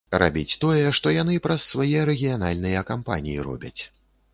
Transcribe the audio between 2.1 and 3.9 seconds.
рэгіянальныя кампаніі робяць.